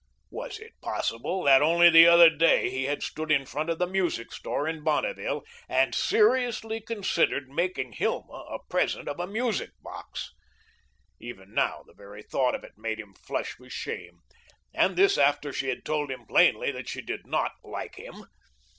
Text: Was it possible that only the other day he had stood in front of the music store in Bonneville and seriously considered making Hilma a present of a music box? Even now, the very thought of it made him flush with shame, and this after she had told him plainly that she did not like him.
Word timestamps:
Was 0.31 0.57
it 0.57 0.71
possible 0.81 1.43
that 1.43 1.61
only 1.61 1.87
the 1.87 2.07
other 2.07 2.31
day 2.31 2.71
he 2.71 2.85
had 2.85 3.03
stood 3.03 3.29
in 3.31 3.45
front 3.45 3.69
of 3.69 3.77
the 3.77 3.85
music 3.85 4.31
store 4.31 4.67
in 4.67 4.83
Bonneville 4.83 5.43
and 5.69 5.93
seriously 5.93 6.81
considered 6.81 7.49
making 7.51 7.91
Hilma 7.93 8.33
a 8.49 8.63
present 8.67 9.07
of 9.07 9.19
a 9.19 9.27
music 9.27 9.69
box? 9.83 10.31
Even 11.19 11.53
now, 11.53 11.83
the 11.85 11.93
very 11.93 12.23
thought 12.23 12.55
of 12.55 12.63
it 12.63 12.79
made 12.79 12.99
him 12.99 13.13
flush 13.13 13.59
with 13.59 13.73
shame, 13.73 14.21
and 14.73 14.95
this 14.95 15.19
after 15.19 15.53
she 15.53 15.69
had 15.69 15.85
told 15.85 16.09
him 16.09 16.25
plainly 16.25 16.71
that 16.71 16.89
she 16.89 17.03
did 17.03 17.27
not 17.27 17.51
like 17.63 17.93
him. 17.93 18.25